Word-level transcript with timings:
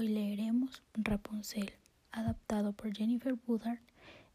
Hoy 0.00 0.08
leeremos 0.08 0.82
Rapunzel, 0.94 1.72
adaptado 2.10 2.72
por 2.72 2.90
Jennifer 2.96 3.34
Woodard 3.46 3.80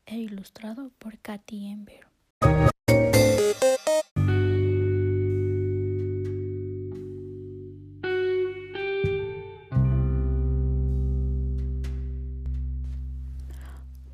e 0.06 0.16
ilustrado 0.20 0.92
por 1.00 1.18
Katy 1.18 1.70
Ember. 1.72 2.06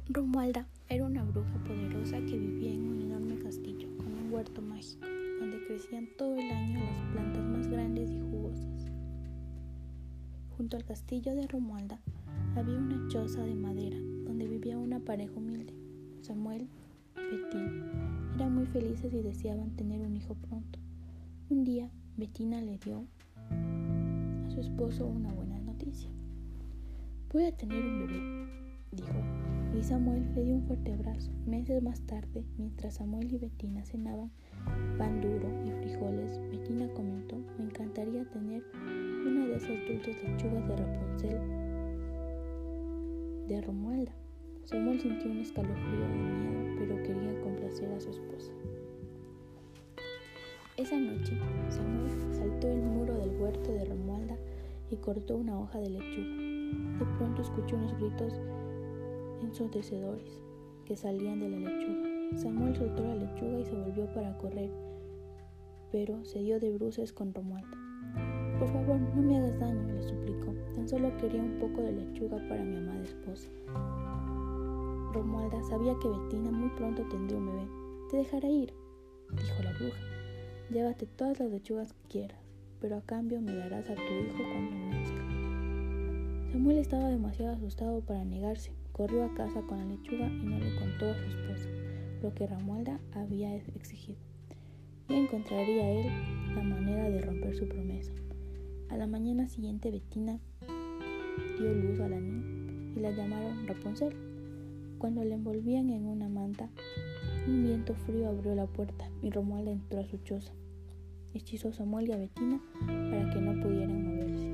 Romualda 0.07 0.65
era 0.88 1.04
una 1.04 1.25
bruja 1.25 1.61
poderosa 1.68 2.15
que 2.20 2.38
vivía 2.38 2.71
en 2.71 2.88
un 2.88 3.02
enorme 3.02 3.43
castillo 3.43 3.89
con 3.97 4.07
un 4.07 4.31
huerto 4.31 4.61
mágico, 4.61 5.05
donde 5.41 5.65
crecían 5.68 6.07
todo 6.18 6.33
el 6.33 6.49
año 6.49 6.79
las 6.79 7.11
plantas 7.11 7.43
más 7.43 7.68
grandes 7.68 8.09
y 8.09 8.21
jugosas. 8.21 8.90
Junto 10.61 10.77
al 10.77 10.85
castillo 10.85 11.33
de 11.33 11.47
Romualda 11.47 11.99
había 12.55 12.77
una 12.77 13.07
choza 13.07 13.41
de 13.41 13.55
madera 13.55 13.97
donde 13.97 14.47
vivía 14.47 14.77
una 14.77 14.99
pareja 14.99 15.33
humilde, 15.35 15.73
Samuel 16.21 16.67
y 17.15 17.35
Bettina. 17.35 18.31
Eran 18.35 18.53
muy 18.53 18.67
felices 18.67 19.11
y 19.11 19.23
deseaban 19.23 19.71
tener 19.71 20.02
un 20.02 20.16
hijo 20.16 20.35
pronto. 20.35 20.77
Un 21.49 21.63
día, 21.63 21.89
Bettina 22.16 22.61
le 22.61 22.77
dio 22.77 23.07
a 23.49 24.49
su 24.52 24.59
esposo 24.59 25.07
una 25.07 25.33
buena 25.33 25.57
noticia. 25.61 26.11
Voy 27.33 27.45
a 27.45 27.57
tener 27.57 27.83
un 27.83 27.99
bebé, 28.05 28.47
dijo, 28.91 29.17
y 29.75 29.81
Samuel 29.81 30.31
le 30.35 30.43
dio 30.43 30.53
un 30.53 30.67
fuerte 30.67 30.93
abrazo. 30.93 31.31
Meses 31.47 31.81
más 31.81 32.02
tarde, 32.02 32.45
mientras 32.59 32.97
Samuel 32.97 33.33
y 33.33 33.39
Bettina 33.39 33.83
cenaban 33.83 34.30
pan 34.99 35.21
duro 35.21 35.49
y 35.66 35.71
frijoles, 35.71 36.39
Bettina 36.52 36.88
comentó, 36.93 37.35
me 37.57 37.66
encantaría 37.66 38.30
tener 38.30 38.63
de 39.51 39.57
esas 39.57 39.85
dulces 39.85 40.15
lechugas 40.23 40.65
de 40.65 40.75
Rapunzel 40.77 41.39
de 43.49 43.61
Romualda. 43.61 44.13
Samuel 44.63 45.01
sintió 45.01 45.30
un 45.30 45.39
escalofrío 45.39 45.99
de 45.99 46.08
miedo, 46.08 46.75
pero 46.80 47.03
quería 47.03 47.41
complacer 47.41 47.91
a 47.91 47.99
su 47.99 48.11
esposa. 48.11 48.53
Esa 50.77 50.97
noche, 50.97 51.38
Samuel 51.69 52.33
saltó 52.33 52.69
el 52.69 52.81
muro 52.81 53.17
del 53.17 53.41
huerto 53.41 53.73
de 53.73 53.83
Romualda 53.83 54.38
y 54.89 54.95
cortó 54.95 55.35
una 55.35 55.59
hoja 55.59 55.80
de 55.80 55.89
lechuga. 55.89 56.99
De 56.99 57.17
pronto 57.17 57.41
escuchó 57.41 57.75
unos 57.75 57.93
gritos 57.97 58.39
ensordecedores 59.41 60.41
que 60.86 60.95
salían 60.95 61.41
de 61.41 61.49
la 61.49 61.58
lechuga. 61.58 62.38
Samuel 62.38 62.73
soltó 62.77 63.03
la 63.03 63.15
lechuga 63.15 63.59
y 63.59 63.65
se 63.65 63.75
volvió 63.75 64.05
para 64.13 64.38
correr, 64.38 64.71
pero 65.91 66.23
se 66.23 66.39
dio 66.39 66.58
de 66.61 66.71
bruces 66.71 67.11
con 67.11 67.33
Romualda. 67.33 67.91
Por 68.62 68.72
favor, 68.72 69.00
no 69.00 69.23
me 69.23 69.40
hagas 69.40 69.59
daño, 69.59 69.92
le 69.92 70.04
suplicó. 70.04 70.54
Tan 70.76 70.88
solo 70.88 71.17
quería 71.17 71.42
un 71.42 71.58
poco 71.58 71.81
de 71.81 71.94
lechuga 71.94 72.38
para 72.48 72.64
mi 72.64 72.78
amada 72.78 73.02
esposa. 73.02 73.50
Romualda 75.14 75.64
sabía 75.64 75.95
que 76.00 76.08
Bettina 76.08 76.52
muy 76.52 76.70
pronto 76.78 77.02
tendría 77.09 77.39
un 77.39 77.48
bebé. 77.48 77.67
Te 78.12 78.17
dejaré 78.17 78.50
ir, 78.52 78.73
dijo 79.32 79.64
la 79.64 79.72
bruja. 79.72 79.98
Llévate 80.70 81.08
todas 81.08 81.39
las 81.39 81.50
lechugas 81.50 81.94
que 81.94 82.08
quieras, 82.08 82.39
pero 82.80 82.98
a 82.98 83.02
cambio 83.02 83.42
me 83.42 83.56
darás 83.56 83.89
a 83.89 83.95
tu 83.95 84.02
hijo 84.02 84.38
cuando 84.38 84.95
nazca. 84.95 86.52
Samuel 86.52 86.78
estaba 86.78 87.09
demasiado 87.09 87.56
asustado 87.56 88.02
para 88.02 88.23
negarse. 88.23 88.73
Corrió 88.92 89.23
a 89.23 89.34
casa 89.34 89.64
con 89.64 89.80
la 89.80 89.86
lechuga 89.86 90.28
y 90.28 90.45
no 90.45 90.59
le 90.59 90.76
contó 90.76 91.09
a 91.09 91.16
su 91.16 91.23
esposa 91.23 91.67
lo 92.22 92.32
que 92.36 92.45
Romualda 92.45 93.00
había 93.14 93.56
exigido. 93.56 94.20
Y 95.09 95.16
encontraría 95.16 95.89
él 95.94 96.54
la 96.54 96.62
manera 96.62 97.09
de 97.09 97.22
romper 97.22 97.56
su 97.56 97.67
promesa. 97.67 98.12
A 98.92 98.97
la 98.97 99.08
mañana 99.08 99.47
siguiente 99.47 99.89
Bettina 99.89 100.38
dio 101.58 101.73
luz 101.73 102.02
a 102.02 102.09
la 102.09 102.20
niña 102.20 102.44
y 102.94 103.00
la 103.00 103.11
llamaron 103.11 103.66
Rapunzel. 103.66 104.14
Cuando 104.98 105.23
la 105.23 105.36
envolvían 105.36 105.89
en 105.89 106.08
una 106.08 106.28
manta, 106.28 106.70
un 107.48 107.64
viento 107.64 107.95
frío 107.95 108.28
abrió 108.28 108.53
la 108.53 108.67
puerta 108.67 109.09
y 109.21 109.30
Romualda 109.30 109.71
entró 109.71 110.02
a 110.02 110.05
su 110.05 110.17
choza. 110.17 110.52
Hechizó 111.33 111.70
a 111.70 111.73
Samuel 111.73 112.10
y 112.10 112.11
a 112.11 112.17
Bettina 112.17 112.61
para 112.86 113.30
que 113.30 113.39
no 113.39 113.64
pudieran 113.64 114.04
moverse. 114.04 114.49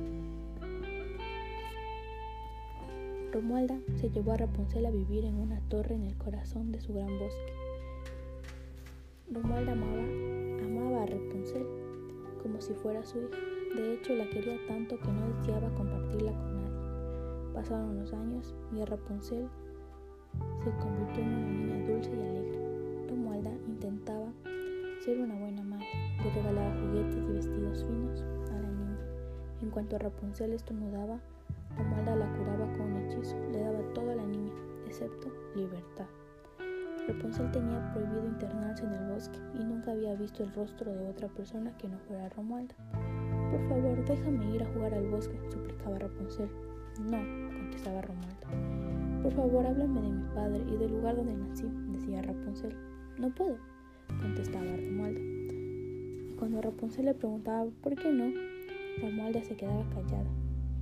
Romualda 3.32 3.80
se 3.96 4.08
llevó 4.08 4.32
a 4.32 4.36
Rapunzel 4.36 4.86
a 4.86 4.92
vivir 4.92 5.24
en 5.24 5.34
una 5.34 5.60
torre 5.62 5.96
en 5.96 6.04
el 6.04 6.16
corazón 6.16 6.70
de 6.70 6.80
su 6.80 6.94
gran 6.94 7.18
bosque. 7.18 7.52
Romualda 9.32 9.72
amaba, 9.72 10.04
amaba 10.64 11.02
a 11.02 11.06
Rapunzel 11.06 11.66
como 12.40 12.60
si 12.60 12.72
fuera 12.74 13.04
su 13.04 13.18
hija. 13.18 13.57
De 13.74 13.94
hecho, 13.94 14.14
la 14.14 14.28
quería 14.30 14.58
tanto 14.66 14.98
que 14.98 15.12
no 15.12 15.28
deseaba 15.38 15.68
compartirla 15.74 16.32
con 16.32 16.56
nadie. 16.56 17.52
Pasaron 17.54 17.98
los 17.98 18.12
años 18.12 18.54
y 18.72 18.84
Rapunzel 18.84 19.48
se 20.64 20.70
convirtió 20.78 21.22
en 21.22 21.34
una 21.34 21.48
niña 21.48 21.88
dulce 21.88 22.10
y 22.10 22.20
alegre. 22.20 23.06
Romualda 23.08 23.50
intentaba 23.66 24.32
ser 25.04 25.20
una 25.20 25.34
buena 25.34 25.62
madre. 25.62 25.86
Le 26.22 26.30
regalaba 26.30 26.80
juguetes 26.80 27.16
y 27.16 27.32
vestidos 27.32 27.84
finos 27.84 28.20
a 28.50 28.60
la 28.60 28.70
niña. 28.70 28.98
En 29.62 29.70
cuanto 29.70 29.96
a 29.96 29.98
Rapunzel 29.98 30.52
estornudaba, 30.52 31.20
Romualda 31.76 32.16
la 32.16 32.36
curaba 32.36 32.72
con 32.72 32.92
un 32.92 32.96
hechizo. 33.02 33.36
Le 33.52 33.60
daba 33.60 33.80
todo 33.94 34.10
a 34.10 34.16
la 34.16 34.26
niña, 34.26 34.52
excepto 34.86 35.28
libertad. 35.54 36.06
Rapunzel 37.06 37.50
tenía 37.52 37.90
prohibido 37.92 38.26
internarse 38.26 38.84
en 38.84 38.92
el 38.92 39.12
bosque 39.12 39.38
y 39.54 39.64
nunca 39.64 39.92
había 39.92 40.14
visto 40.14 40.42
el 40.42 40.52
rostro 40.52 40.92
de 40.92 41.08
otra 41.08 41.28
persona 41.28 41.76
que 41.78 41.88
no 41.88 41.98
fuera 42.00 42.28
Romualda. 42.28 42.74
Por 43.58 43.68
favor, 43.68 44.04
déjame 44.04 44.54
ir 44.54 44.62
a 44.62 44.66
jugar 44.66 44.94
al 44.94 45.08
bosque, 45.08 45.36
suplicaba 45.50 45.98
Rapunzel. 45.98 46.48
No, 47.00 47.18
contestaba 47.52 48.02
Romualda. 48.02 49.22
Por 49.22 49.32
favor, 49.32 49.66
háblame 49.66 50.00
de 50.00 50.10
mi 50.10 50.24
padre 50.34 50.62
y 50.72 50.76
del 50.76 50.92
lugar 50.92 51.16
donde 51.16 51.34
nací, 51.34 51.68
decía 51.90 52.22
Rapunzel. 52.22 52.74
No 53.18 53.34
puedo, 53.34 53.56
contestaba 54.20 54.64
Romualda. 54.64 55.20
Y 55.20 56.34
cuando 56.38 56.62
Rapunzel 56.62 57.06
le 57.06 57.14
preguntaba 57.14 57.68
por 57.82 57.96
qué 57.96 58.12
no, 58.12 58.30
Romualda 59.02 59.42
se 59.42 59.56
quedaba 59.56 59.84
callada. 59.90 60.30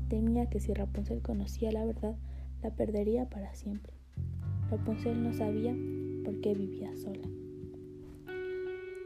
Temía 0.08 0.50
que 0.50 0.60
si 0.60 0.74
Rapunzel 0.74 1.22
conocía 1.22 1.72
la 1.72 1.84
verdad, 1.84 2.14
la 2.62 2.70
perdería 2.70 3.28
para 3.28 3.54
siempre. 3.54 3.94
Rapunzel 4.70 5.22
no 5.22 5.32
sabía 5.32 5.74
por 6.24 6.40
qué 6.40 6.54
vivía 6.54 6.94
sola. 6.94 7.26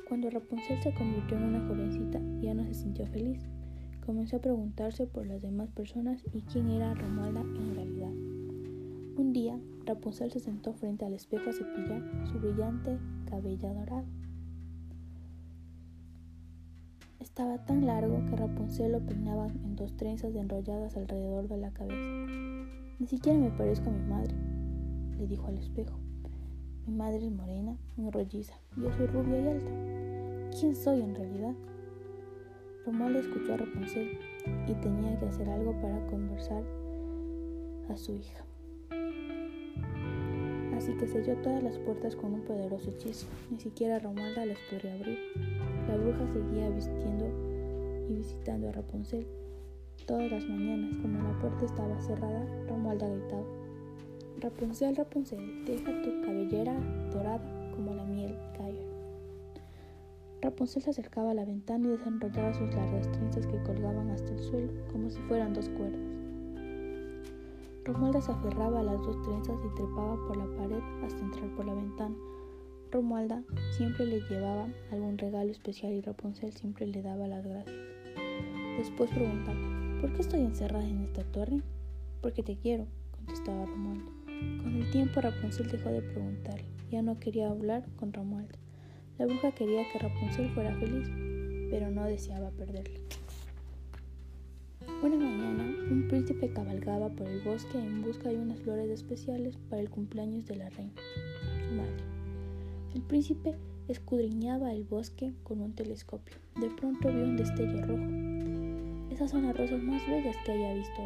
Cuando 0.09 0.28
Rapunzel 0.28 0.82
se 0.82 0.92
convirtió 0.92 1.36
en 1.36 1.44
una 1.44 1.69
jovencita, 1.69 2.20
ya 2.41 2.53
no 2.53 2.64
se 2.64 2.75
sintió 2.75 3.06
feliz. 3.06 3.48
Comenzó 4.10 4.38
a 4.38 4.41
preguntarse 4.41 5.06
por 5.06 5.25
las 5.25 5.41
demás 5.41 5.71
personas 5.71 6.21
y 6.32 6.41
quién 6.41 6.69
era 6.69 6.94
Romualda 6.94 7.43
en 7.43 7.76
realidad. 7.76 8.10
Un 9.16 9.32
día, 9.32 9.56
Rapunzel 9.87 10.32
se 10.32 10.41
sentó 10.41 10.72
frente 10.72 11.04
al 11.04 11.12
espejo 11.12 11.48
a 11.48 11.53
cepillar 11.53 12.03
su 12.26 12.41
brillante 12.41 12.98
cabello 13.26 13.72
dorado. 13.72 14.04
Estaba 17.21 17.65
tan 17.65 17.87
largo 17.87 18.21
que 18.26 18.34
Rapunzel 18.34 18.91
lo 18.91 19.06
peinaba 19.06 19.47
en 19.47 19.76
dos 19.76 19.97
trenzas 19.97 20.34
enrolladas 20.34 20.97
alrededor 20.97 21.47
de 21.47 21.59
la 21.59 21.71
cabeza. 21.71 22.32
Ni 22.98 23.06
siquiera 23.06 23.38
me 23.38 23.50
parezco 23.50 23.91
a 23.91 23.92
mi 23.92 24.09
madre, 24.09 24.34
le 25.19 25.28
dijo 25.28 25.47
al 25.47 25.59
espejo. 25.59 25.97
Mi 26.88 26.97
madre 26.97 27.25
es 27.25 27.31
morena, 27.31 27.77
muy 27.97 28.10
rolliza, 28.10 28.54
y 28.77 28.81
yo 28.81 28.92
soy 28.92 29.06
rubia 29.06 29.41
y 29.41 29.47
alta. 29.47 29.71
¿Quién 30.59 30.75
soy 30.75 31.00
en 31.00 31.15
realidad? 31.15 31.54
Romualda 32.86 33.20
escuchó 33.20 33.54
a 33.54 33.56
Rapunzel 33.58 34.18
y 34.66 34.74
tenía 34.74 35.18
que 35.18 35.26
hacer 35.26 35.48
algo 35.48 35.72
para 35.80 36.06
conversar 36.06 36.62
a 37.88 37.96
su 37.96 38.14
hija. 38.14 38.44
Así 40.76 40.96
que 40.96 41.06
selló 41.06 41.36
todas 41.42 41.62
las 41.62 41.78
puertas 41.78 42.16
con 42.16 42.32
un 42.32 42.41
poderoso 42.42 42.91
hechizo. 42.91 43.26
Ni 43.50 43.58
siquiera 43.58 43.98
Romualda 43.98 44.46
las 44.46 44.58
podría 44.70 44.94
abrir. 44.94 45.18
La 45.86 45.96
bruja 45.96 46.26
seguía 46.32 46.70
vistiendo 46.70 47.26
y 48.08 48.14
visitando 48.14 48.70
a 48.70 48.72
Rapunzel. 48.72 49.26
Todas 50.06 50.30
las 50.30 50.48
mañanas, 50.48 50.97
cuando 51.02 51.22
la 51.22 51.38
puerta 51.38 51.66
estaba 51.66 52.00
cerrada, 52.00 52.47
Romualda 52.66 53.09
gritaba. 53.09 53.44
Rapunzel, 54.41 54.97
Rapunzel, 54.97 55.65
deja 55.66 56.00
tu 56.00 56.22
cabellera 56.22 56.40
Rapunzel 60.50 60.82
se 60.82 60.91
acercaba 60.91 61.30
a 61.30 61.34
la 61.34 61.44
ventana 61.44 61.86
y 61.86 61.91
desenrollaba 61.92 62.52
sus 62.52 62.74
largas 62.74 63.08
trenzas 63.12 63.47
que 63.47 63.62
colgaban 63.62 64.10
hasta 64.10 64.32
el 64.32 64.42
suelo, 64.42 64.72
como 64.91 65.08
si 65.08 65.20
fueran 65.28 65.54
dos 65.54 65.68
cuerdas. 65.68 66.00
Romualda 67.84 68.20
se 68.20 68.32
aferraba 68.32 68.80
a 68.80 68.82
las 68.82 68.98
dos 68.98 69.22
trenzas 69.22 69.60
y 69.64 69.74
trepaba 69.76 70.16
por 70.26 70.36
la 70.36 70.56
pared 70.56 70.82
hasta 71.04 71.20
entrar 71.20 71.54
por 71.54 71.66
la 71.66 71.74
ventana. 71.74 72.16
Romualda 72.91 73.44
siempre 73.76 74.06
le 74.06 74.20
llevaba 74.22 74.66
algún 74.91 75.18
regalo 75.18 75.52
especial 75.52 75.92
y 75.92 76.00
Rapunzel 76.00 76.53
siempre 76.53 76.88
le 76.88 77.00
daba 77.00 77.28
las 77.28 77.46
gracias. 77.46 77.76
Después 78.76 79.08
preguntaba, 79.10 80.00
¿por 80.00 80.12
qué 80.14 80.22
estoy 80.22 80.41
encerrada 80.41 80.84
en 80.84 81.04
esta 81.04 81.22
torre? 81.30 81.62
Porque 82.22 82.42
te 82.42 82.56
quiero, 82.56 82.88
contestaba 83.12 83.66
Romualda. 83.66 84.10
Con 84.64 84.74
el 84.74 84.91
tiempo 84.91 85.20
Rapunzel 85.20 85.70
dejó 85.70 85.91
de 85.91 86.03
preguntarle, 86.03 86.66
ya 86.91 87.03
no 87.03 87.20
quería 87.20 87.50
hablar 87.50 87.86
con 87.94 88.12
Romualda. 88.12 88.58
La 89.20 89.26
bruja 89.26 89.52
quería 89.52 89.86
que 89.92 89.98
Rapunzel 89.98 90.48
fuera 90.54 90.74
feliz, 90.76 91.06
pero 91.68 91.90
no 91.90 92.06
deseaba 92.06 92.48
perderla. 92.52 92.98
Una 95.02 95.16
mañana, 95.16 95.64
un 95.90 96.08
príncipe 96.08 96.50
cabalgaba 96.50 97.10
por 97.10 97.28
el 97.28 97.42
bosque 97.42 97.78
en 97.78 98.00
busca 98.00 98.30
de 98.30 98.38
unas 98.38 98.58
flores 98.60 98.88
especiales 98.88 99.58
para 99.68 99.82
el 99.82 99.90
cumpleaños 99.90 100.46
de 100.46 100.56
la 100.56 100.70
reina, 100.70 100.94
su 101.68 101.74
madre. 101.74 102.02
El 102.94 103.02
príncipe 103.02 103.56
escudriñaba 103.88 104.72
el 104.72 104.84
bosque 104.84 105.34
con 105.42 105.60
un 105.60 105.74
telescopio. 105.74 106.36
De 106.58 106.70
pronto 106.70 107.12
vio 107.12 107.24
un 107.24 107.36
destello 107.36 107.84
rojo. 107.84 109.12
Esas 109.12 109.32
son 109.32 109.42
las 109.42 109.54
rosas 109.54 109.82
más 109.82 110.00
bellas 110.08 110.36
que 110.46 110.52
haya 110.52 110.72
visto, 110.72 111.02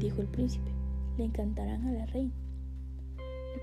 dijo 0.00 0.22
el 0.22 0.26
príncipe. 0.26 0.72
Le 1.18 1.26
encantarán 1.26 1.86
a 1.86 1.92
la 1.92 2.06
reina. 2.06 2.34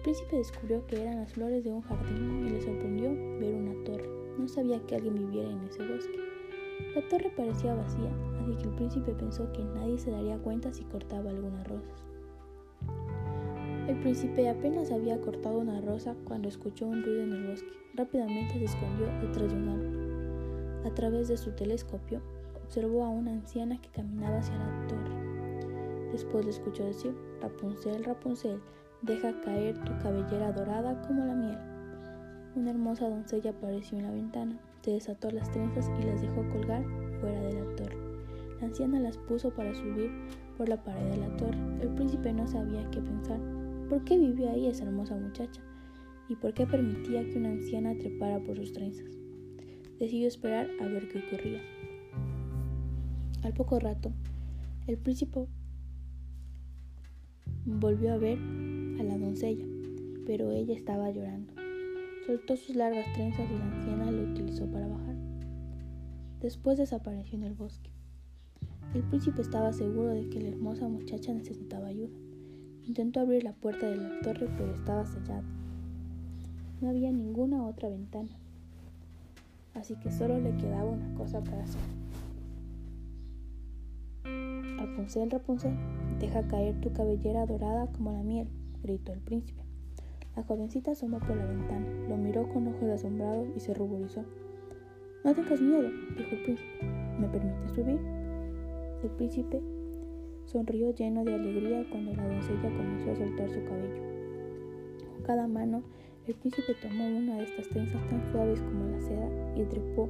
El 0.05 0.11
príncipe 0.11 0.37
descubrió 0.37 0.85
que 0.85 1.01
eran 1.01 1.17
las 1.17 1.33
flores 1.33 1.63
de 1.63 1.71
un 1.71 1.81
jardín 1.81 2.45
y 2.45 2.51
le 2.51 2.61
sorprendió 2.61 3.09
ver 3.39 3.55
una 3.55 3.73
torre. 3.85 4.07
No 4.37 4.47
sabía 4.47 4.79
que 4.85 4.97
alguien 4.97 5.15
viviera 5.15 5.49
en 5.49 5.63
ese 5.63 5.79
bosque. 5.79 6.19
La 6.93 7.01
torre 7.09 7.31
parecía 7.35 7.73
vacía, 7.73 8.11
así 8.39 8.55
que 8.55 8.63
el 8.65 8.75
príncipe 8.75 9.15
pensó 9.15 9.51
que 9.51 9.63
nadie 9.63 9.97
se 9.97 10.11
daría 10.11 10.37
cuenta 10.37 10.71
si 10.71 10.83
cortaba 10.83 11.31
algunas 11.31 11.67
rosas. 11.67 12.03
El 13.87 13.99
príncipe 14.01 14.47
apenas 14.47 14.91
había 14.91 15.19
cortado 15.19 15.57
una 15.57 15.81
rosa 15.81 16.15
cuando 16.25 16.49
escuchó 16.49 16.85
un 16.85 17.01
ruido 17.01 17.23
en 17.23 17.33
el 17.33 17.47
bosque. 17.47 17.73
Rápidamente 17.95 18.59
se 18.59 18.65
escondió 18.65 19.07
detrás 19.23 19.51
de 19.51 19.57
un 19.57 19.69
árbol. 19.69 20.85
A 20.85 20.93
través 20.93 21.29
de 21.29 21.37
su 21.37 21.49
telescopio 21.53 22.21
observó 22.63 23.05
a 23.05 23.09
una 23.09 23.31
anciana 23.31 23.81
que 23.81 23.89
caminaba 23.89 24.37
hacia 24.37 24.55
la 24.55 24.87
torre. 24.87 26.11
Después 26.11 26.45
le 26.45 26.51
escuchó 26.51 26.85
decir, 26.85 27.15
Rapunzel, 27.41 28.03
Rapunzel, 28.03 28.61
deja 29.01 29.39
caer 29.41 29.77
tu 29.83 29.97
cabellera 30.03 30.51
dorada 30.51 31.01
como 31.01 31.25
la 31.25 31.35
miel. 31.35 31.57
Una 32.55 32.71
hermosa 32.71 33.09
doncella 33.09 33.51
apareció 33.51 33.97
en 33.97 34.05
la 34.05 34.11
ventana 34.11 34.59
se 34.85 34.91
desató 34.91 35.31
las 35.31 35.51
trenzas 35.51 35.89
y 35.99 36.03
las 36.03 36.21
dejó 36.21 36.47
colgar 36.49 36.83
fuera 37.19 37.41
de 37.41 37.53
la 37.53 37.75
torre. 37.75 37.97
La 38.61 38.67
anciana 38.67 38.99
las 38.99 39.17
puso 39.17 39.49
para 39.49 39.73
subir 39.73 40.11
por 40.59 40.69
la 40.69 40.83
pared 40.83 41.09
de 41.09 41.17
la 41.17 41.35
torre. 41.37 41.57
El 41.81 41.89
príncipe 41.95 42.31
no 42.31 42.47
sabía 42.47 42.87
qué 42.91 43.01
pensar. 43.01 43.39
¿Por 43.89 44.03
qué 44.03 44.15
vivía 44.15 44.51
ahí 44.51 44.67
esa 44.67 44.83
hermosa 44.83 45.15
muchacha? 45.15 45.59
¿Y 46.29 46.35
por 46.35 46.53
qué 46.53 46.67
permitía 46.67 47.27
que 47.27 47.39
una 47.39 47.49
anciana 47.49 47.97
trepara 47.97 48.39
por 48.43 48.57
sus 48.57 48.73
trenzas? 48.73 49.09
Decidió 49.97 50.27
esperar 50.27 50.69
a 50.79 50.85
ver 50.85 51.07
qué 51.07 51.17
ocurría. 51.17 51.61
Al 53.41 53.53
poco 53.53 53.79
rato, 53.79 54.11
el 54.85 54.99
príncipe 54.99 55.47
volvió 57.65 58.13
a 58.13 58.17
ver 58.17 58.37
pero 60.25 60.51
ella 60.51 60.73
estaba 60.73 61.11
llorando. 61.11 61.53
Soltó 62.25 62.55
sus 62.55 62.75
largas 62.75 63.05
trenzas 63.13 63.49
y 63.51 63.57
la 63.57 63.65
anciana 63.65 64.11
lo 64.11 64.31
utilizó 64.31 64.65
para 64.65 64.87
bajar. 64.87 65.15
Después 66.41 66.77
desapareció 66.77 67.37
en 67.37 67.43
el 67.43 67.53
bosque. 67.53 67.89
El 68.93 69.03
príncipe 69.03 69.41
estaba 69.41 69.73
seguro 69.73 70.09
de 70.13 70.29
que 70.29 70.41
la 70.41 70.49
hermosa 70.49 70.87
muchacha 70.87 71.33
necesitaba 71.33 71.87
ayuda. 71.87 72.15
Intentó 72.83 73.19
abrir 73.19 73.43
la 73.43 73.53
puerta 73.53 73.89
de 73.89 73.97
la 73.97 74.21
torre, 74.21 74.47
pero 74.57 74.73
estaba 74.73 75.05
sellada. 75.05 75.43
No 76.81 76.89
había 76.89 77.11
ninguna 77.11 77.65
otra 77.65 77.89
ventana, 77.89 78.29
así 79.73 79.95
que 79.95 80.11
solo 80.11 80.39
le 80.39 80.55
quedaba 80.57 80.91
una 80.91 81.13
cosa 81.15 81.43
para 81.43 81.63
hacer. 81.63 81.81
Rapunzel, 84.77 85.31
Rapunzel, 85.31 85.75
deja 86.19 86.47
caer 86.47 86.79
tu 86.81 86.93
cabellera 86.93 87.45
dorada 87.45 87.87
como 87.87 88.11
la 88.11 88.23
miel, 88.23 88.47
gritó 88.85 89.13
el 89.13 89.19
príncipe. 89.19 89.61
La 90.35 90.43
jovencita 90.43 90.91
asomó 90.91 91.19
por 91.19 91.35
la 91.35 91.45
ventana, 91.45 91.85
lo 92.07 92.17
miró 92.17 92.47
con 92.49 92.67
ojos 92.67 92.89
asombrados 92.89 93.47
y 93.55 93.59
se 93.59 93.73
ruborizó. 93.73 94.23
No 95.23 95.33
tengas 95.33 95.59
miedo, 95.59 95.89
dijo 96.17 96.31
el 96.31 96.43
príncipe. 96.43 96.85
¿Me 97.19 97.27
permite 97.27 97.69
subir? 97.69 97.99
El 99.03 99.09
príncipe 99.11 99.61
sonrió 100.45 100.93
lleno 100.93 101.23
de 101.23 101.33
alegría 101.33 101.85
cuando 101.89 102.13
la 102.13 102.27
doncella 102.27 102.69
comenzó 102.77 103.11
a 103.11 103.15
soltar 103.15 103.49
su 103.49 103.63
cabello. 103.63 104.03
Con 105.13 105.23
cada 105.23 105.47
mano, 105.47 105.83
el 106.27 106.35
príncipe 106.35 106.75
tomó 106.81 107.07
una 107.07 107.37
de 107.37 107.43
estas 107.43 107.69
trenzas 107.69 108.05
tan 108.07 108.25
suaves 108.31 108.61
como 108.61 108.85
la 108.85 109.01
seda 109.01 109.29
y 109.55 109.63
trepó 109.63 110.09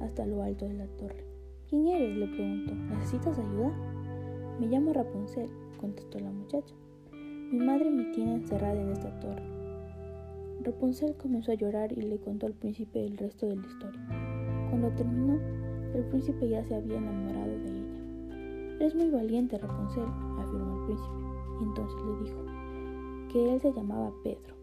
hasta 0.00 0.24
lo 0.24 0.42
alto 0.42 0.66
de 0.66 0.74
la 0.74 0.86
torre. 0.96 1.24
¿Quién 1.68 1.88
eres? 1.88 2.16
le 2.16 2.26
preguntó. 2.28 2.74
¿Necesitas 2.74 3.38
ayuda? 3.38 3.72
Me 4.60 4.66
llamo 4.68 4.92
Rapunzel, 4.92 5.48
contestó 5.80 6.20
la 6.20 6.30
muchacha. 6.30 6.74
Mi 7.50 7.64
madre 7.64 7.90
me 7.90 8.04
tiene 8.12 8.34
encerrada 8.34 8.80
en 8.80 8.90
esta 8.90 9.10
torre. 9.20 9.42
Rapunzel 10.62 11.14
comenzó 11.16 11.52
a 11.52 11.54
llorar 11.54 11.92
y 11.92 12.02
le 12.02 12.18
contó 12.18 12.46
al 12.46 12.54
príncipe 12.54 13.04
el 13.04 13.18
resto 13.18 13.46
de 13.46 13.56
la 13.56 13.66
historia. 13.66 14.00
Cuando 14.70 14.88
terminó, 14.90 15.38
el 15.94 16.04
príncipe 16.04 16.48
ya 16.48 16.64
se 16.64 16.74
había 16.74 16.96
enamorado 16.96 17.50
de 17.50 17.68
ella. 17.68 18.76
Eres 18.80 18.94
muy 18.94 19.10
valiente, 19.10 19.58
Rapunzel, 19.58 20.04
afirmó 20.38 20.80
el 20.80 20.86
príncipe, 20.86 21.14
y 21.60 21.64
entonces 21.64 22.00
le 22.02 22.24
dijo 22.24 22.44
que 23.32 23.54
él 23.54 23.60
se 23.60 23.72
llamaba 23.72 24.12
Pedro, 24.24 24.54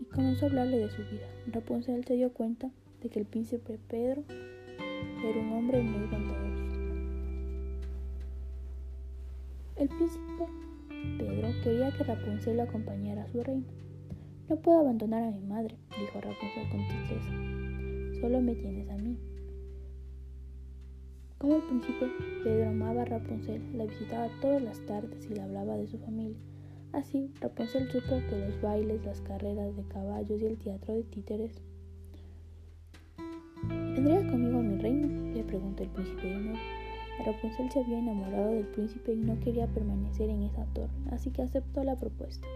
y 0.00 0.04
comenzó 0.06 0.46
a 0.46 0.48
hablarle 0.48 0.78
de 0.78 0.90
su 0.90 1.02
vida. 1.02 1.28
Rapunzel 1.46 2.04
se 2.04 2.14
dio 2.14 2.32
cuenta 2.32 2.70
de 3.02 3.08
que 3.08 3.20
el 3.20 3.26
príncipe 3.26 3.78
Pedro 3.88 4.24
era 5.24 5.40
un 5.40 5.52
hombre 5.52 5.82
muy 5.82 6.06
bondadoso. 6.06 6.62
El 9.76 9.88
príncipe 9.88 10.46
Pedro 11.18 11.48
quería 11.62 11.90
que 11.92 12.04
Rapunzel 12.04 12.56
lo 12.56 12.62
acompañara 12.64 13.24
a 13.24 13.28
su 13.28 13.42
reino 13.42 13.66
no 14.52 14.56
puedo 14.56 14.80
abandonar 14.80 15.22
a 15.22 15.30
mi 15.30 15.40
madre, 15.46 15.78
dijo 15.98 16.20
Rapunzel 16.20 16.68
con 16.68 16.86
tristeza. 16.86 18.20
Solo 18.20 18.42
me 18.42 18.54
tienes 18.54 18.90
a 18.90 18.96
mí. 18.98 19.16
Como 21.38 21.56
el 21.56 21.62
príncipe, 21.62 22.06
Pedro 22.44 22.68
amaba 22.68 23.00
a 23.00 23.04
Rapunzel, 23.06 23.62
la 23.78 23.86
visitaba 23.86 24.28
todas 24.42 24.60
las 24.60 24.78
tardes 24.84 25.26
y 25.30 25.34
le 25.34 25.40
hablaba 25.40 25.78
de 25.78 25.86
su 25.86 25.96
familia. 25.98 26.36
Así, 26.92 27.32
Rapunzel 27.40 27.90
supo 27.90 28.20
que 28.28 28.38
los 28.38 28.60
bailes, 28.60 29.02
las 29.06 29.22
carreras 29.22 29.74
de 29.74 29.84
caballos 29.84 30.42
y 30.42 30.44
el 30.44 30.58
teatro 30.58 30.94
de 30.94 31.04
títeres. 31.04 31.62
¿Vendrías 33.68 34.24
conmigo 34.30 34.58
a 34.58 34.62
mi 34.62 34.76
reino? 34.76 35.32
le 35.34 35.44
preguntó 35.44 35.82
el 35.82 35.88
príncipe 35.88 36.26
de 36.26 36.36
nuevo. 36.36 36.58
Rapunzel 37.24 37.70
se 37.70 37.80
había 37.80 37.98
enamorado 37.98 38.50
del 38.50 38.66
príncipe 38.66 39.12
y 39.12 39.16
no 39.16 39.38
quería 39.40 39.66
permanecer 39.68 40.28
en 40.30 40.42
esa 40.42 40.64
torre, 40.74 40.90
así 41.10 41.30
que 41.30 41.42
aceptó 41.42 41.84
la 41.84 41.96
propuesta 41.96 42.46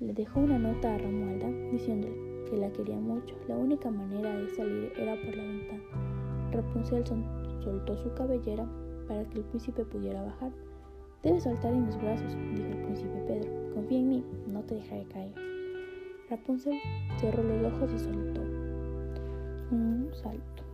le 0.00 0.12
dejó 0.14 0.40
una 0.40 0.58
nota 0.58 0.94
a 0.94 0.98
Romualda 0.98 1.48
diciéndole 1.72 2.14
que 2.48 2.56
la 2.56 2.70
quería 2.70 2.96
mucho. 2.96 3.34
La 3.48 3.56
única 3.56 3.90
manera 3.90 4.36
de 4.36 4.48
salir 4.50 4.92
era 4.96 5.16
por 5.16 5.36
la 5.36 5.42
ventana. 5.42 5.82
Rapunzel 6.52 7.04
soltó 7.64 7.96
su 7.96 8.14
cabellera 8.14 8.66
para 9.08 9.24
que 9.24 9.38
el 9.38 9.44
príncipe 9.44 9.84
pudiera 9.84 10.22
bajar. 10.22 10.52
Debes 11.22 11.42
saltar 11.42 11.74
en 11.74 11.86
mis 11.86 12.00
brazos, 12.00 12.32
dijo 12.54 12.68
el 12.68 12.82
príncipe 12.84 13.24
Pedro. 13.26 13.74
Confía 13.74 13.98
en 13.98 14.08
mí, 14.08 14.24
no 14.46 14.62
te 14.62 14.76
dejaré 14.76 15.04
caer. 15.06 15.34
Rapunzel 16.30 16.78
cerró 17.18 17.42
los 17.42 17.72
ojos 17.72 17.90
y 17.92 17.98
soltó 17.98 18.40
un 19.72 20.08
salto. 20.12 20.67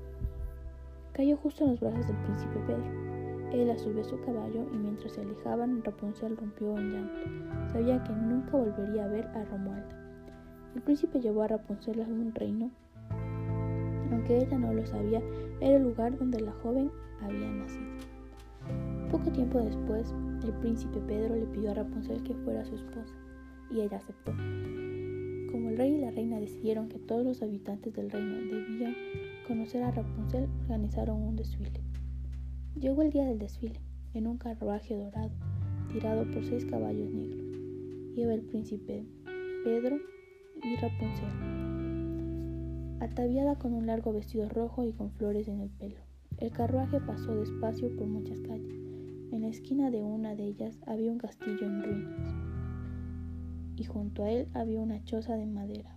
Cayó 1.14 1.36
justo 1.36 1.62
en 1.62 1.70
los 1.70 1.80
brazos 1.80 2.08
del 2.08 2.16
príncipe 2.16 2.58
Pedro. 2.66 3.04
Él 3.52 3.68
la 3.68 3.78
subió 3.78 4.00
a 4.00 4.04
su 4.04 4.20
caballo 4.22 4.66
y 4.72 4.76
mientras 4.76 5.12
se 5.12 5.20
alejaban, 5.20 5.80
Rapunzel 5.84 6.36
rompió 6.36 6.76
en 6.76 6.92
llanto. 6.92 7.72
Sabía 7.72 8.02
que 8.02 8.12
nunca 8.12 8.56
volvería 8.56 9.04
a 9.04 9.08
ver 9.08 9.24
a 9.28 9.44
Romualda. 9.44 9.96
El 10.74 10.82
príncipe 10.82 11.20
llevó 11.20 11.42
a 11.42 11.48
Rapunzel 11.48 12.02
a 12.02 12.04
un 12.04 12.34
reino. 12.34 12.68
Aunque 14.10 14.38
ella 14.38 14.58
no 14.58 14.72
lo 14.72 14.84
sabía, 14.86 15.22
era 15.60 15.76
el 15.76 15.84
lugar 15.84 16.18
donde 16.18 16.40
la 16.40 16.50
joven 16.50 16.90
había 17.22 17.48
nacido. 17.48 17.92
Poco 19.12 19.30
tiempo 19.30 19.60
después, 19.60 20.12
el 20.42 20.52
príncipe 20.54 20.98
Pedro 21.06 21.36
le 21.36 21.46
pidió 21.46 21.70
a 21.70 21.74
Rapunzel 21.74 22.24
que 22.24 22.34
fuera 22.34 22.64
su 22.64 22.74
esposa, 22.74 23.14
y 23.70 23.82
ella 23.82 23.98
aceptó. 23.98 24.32
Como 24.32 25.68
el 25.68 25.76
rey 25.76 25.94
y 25.94 26.00
la 26.00 26.10
reina 26.10 26.40
decidieron 26.40 26.88
que 26.88 26.98
todos 26.98 27.24
los 27.24 27.40
habitantes 27.40 27.94
del 27.94 28.10
reino 28.10 28.34
debían 28.34 28.96
conocer 29.46 29.82
a 29.82 29.90
Rapunzel, 29.90 30.48
organizaron 30.62 31.22
un 31.22 31.36
desfile. 31.36 31.82
Llegó 32.78 33.02
el 33.02 33.10
día 33.10 33.26
del 33.26 33.38
desfile, 33.38 33.80
en 34.14 34.26
un 34.26 34.38
carruaje 34.38 34.96
dorado, 34.96 35.32
tirado 35.92 36.24
por 36.30 36.44
seis 36.44 36.64
caballos 36.64 37.10
negros. 37.10 37.44
Iba 38.16 38.32
el 38.34 38.42
príncipe 38.42 39.04
Pedro 39.64 39.98
y 40.62 40.76
Rapunzel, 40.76 41.28
ataviada 43.00 43.56
con 43.56 43.74
un 43.74 43.86
largo 43.86 44.12
vestido 44.12 44.48
rojo 44.48 44.86
y 44.86 44.92
con 44.92 45.10
flores 45.12 45.48
en 45.48 45.60
el 45.60 45.70
pelo. 45.70 46.00
El 46.38 46.50
carruaje 46.50 47.00
pasó 47.00 47.34
despacio 47.36 47.94
por 47.96 48.06
muchas 48.06 48.40
calles. 48.40 48.74
En 49.30 49.42
la 49.42 49.48
esquina 49.48 49.90
de 49.90 50.02
una 50.02 50.34
de 50.34 50.44
ellas 50.44 50.80
había 50.86 51.12
un 51.12 51.18
castillo 51.18 51.66
en 51.66 51.82
ruinas, 51.82 52.34
y 53.76 53.84
junto 53.84 54.24
a 54.24 54.30
él 54.30 54.48
había 54.54 54.80
una 54.80 55.02
choza 55.04 55.36
de 55.36 55.46
madera, 55.46 55.93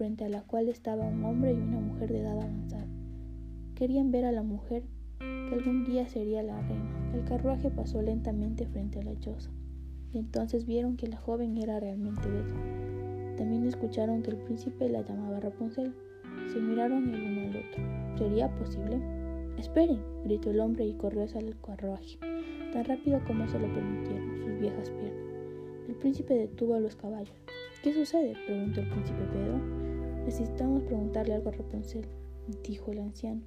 frente 0.00 0.24
a 0.24 0.30
la 0.30 0.40
cual 0.40 0.70
estaba 0.70 1.04
un 1.04 1.22
hombre 1.26 1.52
y 1.52 1.56
una 1.56 1.78
mujer 1.78 2.10
de 2.10 2.20
edad 2.20 2.40
avanzada. 2.40 2.86
Querían 3.74 4.10
ver 4.10 4.24
a 4.24 4.32
la 4.32 4.42
mujer 4.42 4.82
que 5.18 5.54
algún 5.54 5.84
día 5.84 6.08
sería 6.08 6.42
la 6.42 6.58
reina. 6.62 7.12
El 7.12 7.22
carruaje 7.24 7.68
pasó 7.68 8.00
lentamente 8.00 8.64
frente 8.64 9.00
a 9.00 9.02
la 9.02 9.20
choza, 9.20 9.50
y 10.14 10.18
entonces 10.18 10.64
vieron 10.64 10.96
que 10.96 11.06
la 11.06 11.18
joven 11.18 11.58
era 11.58 11.78
realmente 11.80 12.30
bella. 12.30 13.36
También 13.36 13.66
escucharon 13.66 14.22
que 14.22 14.30
el 14.30 14.38
príncipe 14.38 14.88
la 14.88 15.02
llamaba 15.02 15.38
Rapunzel. 15.38 15.92
Se 16.50 16.58
miraron 16.58 17.12
el 17.14 17.22
uno 17.22 17.40
al 17.42 17.56
otro. 17.58 18.16
¿Sería 18.16 18.48
posible? 18.56 18.98
Esperen, 19.58 20.00
gritó 20.24 20.50
el 20.50 20.60
hombre 20.60 20.86
y 20.86 20.94
corrió 20.94 21.24
hacia 21.24 21.40
el 21.40 21.60
carruaje, 21.60 22.16
tan 22.72 22.86
rápido 22.86 23.20
como 23.26 23.46
se 23.48 23.58
lo 23.58 23.66
permitieron 23.74 24.38
sus 24.38 24.60
viejas 24.60 24.88
piernas. 24.88 25.34
El 25.88 25.94
príncipe 25.96 26.32
detuvo 26.32 26.76
a 26.76 26.80
los 26.80 26.96
caballos. 26.96 27.36
¿Qué 27.82 27.92
sucede? 27.92 28.34
preguntó 28.46 28.80
el 28.80 28.88
príncipe 28.88 29.24
Pedro. 29.30 29.79
Necesitamos 30.24 30.82
preguntarle 30.84 31.34
algo 31.34 31.48
a 31.48 31.52
Rapunzel, 31.52 32.06
dijo 32.62 32.92
el 32.92 33.00
anciano, 33.00 33.42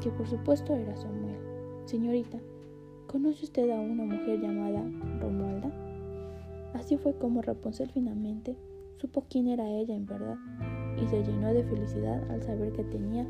que 0.00 0.10
por 0.10 0.26
supuesto 0.28 0.74
era 0.74 0.96
Samuel. 0.96 1.36
Señorita, 1.86 2.38
¿conoce 3.06 3.44
usted 3.44 3.70
a 3.70 3.80
una 3.80 4.04
mujer 4.04 4.40
llamada 4.40 4.82
Romualda? 5.20 5.70
Así 6.74 6.96
fue 6.96 7.16
como 7.16 7.42
Rapunzel 7.42 7.90
finalmente 7.90 8.56
supo 8.98 9.24
quién 9.28 9.48
era 9.48 9.68
ella 9.68 9.94
en 9.94 10.06
verdad 10.06 10.38
y 11.00 11.06
se 11.06 11.22
llenó 11.22 11.52
de 11.52 11.64
felicidad 11.64 12.22
al 12.30 12.42
saber 12.42 12.72
que 12.72 12.84
tenía 12.84 13.26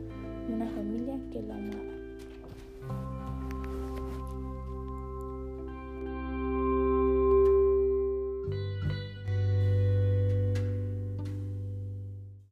una 0.48 0.68
familia 0.70 1.18
que 1.30 1.42
la 1.42 1.56
amaba. 1.56 2.03